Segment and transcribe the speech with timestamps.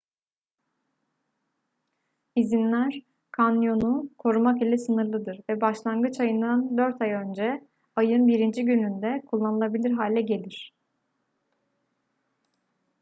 [2.35, 3.01] i̇zinler
[3.31, 8.47] kanyonu korumak ile sınırlıdır ve başlangıç ayından dört ay önce ayın 1.
[8.63, 10.73] gününde kullanılabilir hale gelir